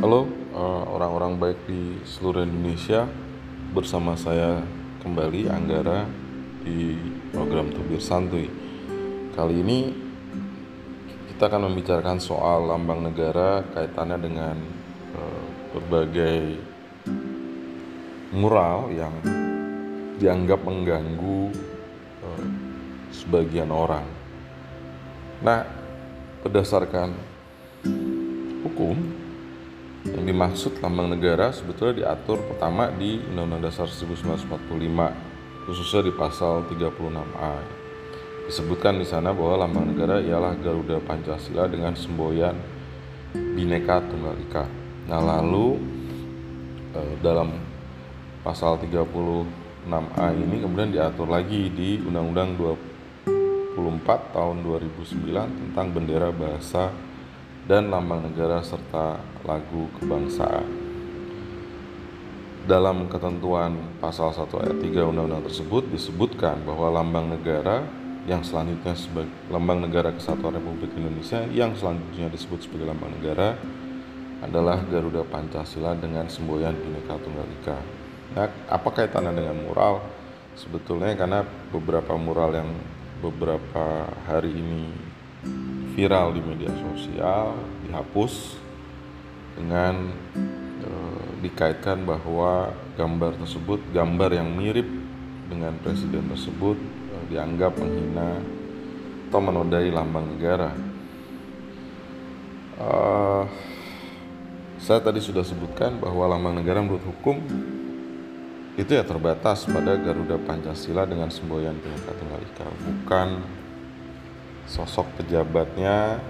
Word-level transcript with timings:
Halo 0.00 0.24
uh, 0.56 0.96
orang-orang 0.96 1.36
baik 1.36 1.68
di 1.68 2.00
seluruh 2.08 2.40
Indonesia 2.48 3.04
Bersama 3.76 4.16
saya 4.16 4.64
kembali 5.04 5.44
Anggara 5.52 6.08
di 6.64 6.96
program 7.28 7.68
Tubir 7.68 8.00
Santuy. 8.00 8.48
Kali 9.36 9.60
ini 9.60 9.92
kita 11.28 11.52
akan 11.52 11.68
membicarakan 11.68 12.16
soal 12.16 12.72
lambang 12.72 13.04
negara 13.04 13.60
kaitannya 13.76 14.16
dengan 14.24 14.56
uh, 15.20 15.44
berbagai 15.76 16.56
mural 18.32 18.88
yang 18.96 19.12
dianggap 20.16 20.64
mengganggu 20.64 21.52
uh, 22.24 22.44
sebagian 23.12 23.68
orang. 23.68 24.08
Nah 25.44 25.68
berdasarkan 26.40 27.12
hukum 28.64 29.19
yang 30.08 30.24
dimaksud 30.24 30.80
lambang 30.80 31.12
negara 31.12 31.52
sebetulnya 31.52 32.08
diatur 32.08 32.40
pertama 32.40 32.88
di 32.88 33.20
Undang-Undang 33.20 33.68
Dasar 33.68 33.84
1945 33.84 35.68
khususnya 35.68 36.00
di 36.08 36.12
pasal 36.16 36.64
36A. 36.72 37.54
Disebutkan 38.48 38.96
di 38.96 39.04
sana 39.04 39.36
bahwa 39.36 39.68
lambang 39.68 39.92
negara 39.92 40.24
ialah 40.24 40.56
Garuda 40.56 40.98
Pancasila 41.04 41.68
dengan 41.68 41.92
semboyan 41.92 42.56
Bhinneka 43.36 44.00
Tunggal 44.08 44.40
Ika. 44.48 44.64
Nah, 45.06 45.20
lalu 45.20 45.76
eh, 46.96 47.14
dalam 47.20 47.60
pasal 48.40 48.80
36A 48.80 50.24
ini 50.32 50.64
kemudian 50.64 50.96
diatur 50.96 51.28
lagi 51.28 51.68
di 51.68 52.00
Undang-Undang 52.00 52.56
24 53.76 54.34
tahun 54.34 54.56
2009 54.64 55.60
tentang 55.60 55.86
bendera 55.92 56.32
bahasa 56.32 56.88
dan 57.70 57.86
lambang 57.86 58.26
negara 58.26 58.58
serta 58.66 59.22
lagu 59.46 59.86
kebangsaan. 60.02 60.66
Dalam 62.66 63.06
ketentuan 63.06 63.78
pasal 64.02 64.34
1 64.34 64.50
ayat 64.58 64.78
3 64.82 65.06
undang-undang 65.06 65.46
tersebut 65.46 65.86
disebutkan 65.86 66.66
bahwa 66.66 66.90
lambang 66.90 67.30
negara 67.30 67.86
yang 68.26 68.42
selanjutnya 68.42 68.98
sebagai 68.98 69.30
lambang 69.54 69.86
negara 69.86 70.10
kesatuan 70.10 70.58
Republik 70.58 70.90
Indonesia 70.98 71.46
yang 71.54 71.70
selanjutnya 71.78 72.26
disebut 72.34 72.66
sebagai 72.66 72.90
lambang 72.90 73.14
negara 73.14 73.54
adalah 74.42 74.82
Garuda 74.90 75.22
Pancasila 75.22 75.94
dengan 75.94 76.26
semboyan 76.26 76.74
Bhinneka 76.74 77.22
Tunggal 77.22 77.46
Ika. 77.62 77.78
Nah, 78.34 78.50
apa 78.66 78.88
kaitannya 78.90 79.30
dengan 79.30 79.62
mural? 79.62 80.02
Sebetulnya 80.58 81.14
karena 81.14 81.46
beberapa 81.70 82.18
mural 82.18 82.50
yang 82.50 82.70
beberapa 83.22 84.10
hari 84.26 84.58
ini 84.58 84.90
viral 86.00 86.32
di 86.32 86.40
media 86.40 86.72
sosial 86.72 87.52
dihapus 87.84 88.56
dengan 89.52 90.08
e, 90.80 90.92
dikaitkan 91.44 92.08
bahwa 92.08 92.72
gambar 92.96 93.36
tersebut 93.36 93.84
gambar 93.92 94.32
yang 94.32 94.48
mirip 94.48 94.88
dengan 95.52 95.76
presiden 95.84 96.24
tersebut 96.32 96.80
e, 96.80 97.14
dianggap 97.28 97.76
menghina 97.76 98.40
atau 99.28 99.44
menodai 99.44 99.92
lambang 99.92 100.24
negara. 100.24 100.72
E, 102.80 102.88
saya 104.80 105.04
tadi 105.04 105.20
sudah 105.20 105.44
sebutkan 105.44 106.00
bahwa 106.00 106.32
lambang 106.32 106.56
negara 106.56 106.80
menurut 106.80 107.04
hukum 107.04 107.44
itu 108.80 108.96
ya 108.96 109.04
terbatas 109.04 109.68
pada 109.68 110.00
Garuda 110.00 110.40
Pancasila 110.40 111.04
dengan 111.04 111.28
semboyan 111.28 111.76
Bhinneka 111.76 112.16
Tunggal 112.16 112.40
Ika, 112.40 112.64
bukan 112.88 113.59
sosok 114.70 115.18
pejabatnya 115.18 116.22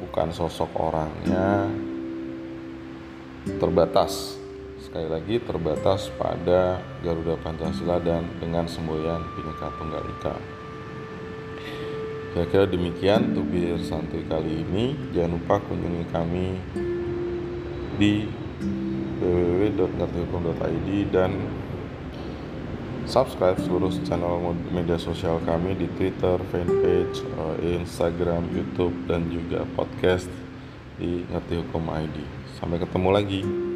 bukan 0.00 0.32
sosok 0.32 0.72
orangnya. 0.80 1.68
Terbatas 3.44 4.40
sekali 4.80 5.04
lagi 5.04 5.36
terbatas 5.44 6.08
pada 6.16 6.80
Garuda 7.04 7.36
Pancasila 7.36 8.00
dan 8.00 8.24
dengan 8.40 8.64
semboyan 8.64 9.20
Bhinneka 9.36 9.68
Tunggal 9.76 10.04
Ika. 10.16 10.36
Kira-kira 12.32 12.64
demikian 12.64 13.36
tubir 13.36 13.76
santuy 13.84 14.24
kali 14.24 14.64
ini. 14.64 14.96
Jangan 15.12 15.36
lupa 15.36 15.60
kunjungi 15.60 16.04
kami 16.08 16.46
di 18.00 18.28
www.ngertihukum.id 19.18 20.88
dan 21.12 21.36
subscribe 23.08 23.56
seluruh 23.64 23.88
channel 24.04 24.52
media 24.68 25.00
sosial 25.00 25.40
kami 25.48 25.72
di 25.72 25.88
Twitter, 25.96 26.36
fanpage, 26.52 27.24
eh, 27.24 27.80
Instagram, 27.80 28.44
YouTube, 28.52 28.92
dan 29.08 29.32
juga 29.32 29.64
podcast 29.72 30.28
di 31.00 31.24
Ngerti 31.24 31.64
Hukum 31.64 31.88
ID. 31.88 32.16
Sampai 32.60 32.76
ketemu 32.76 33.08
lagi. 33.08 33.67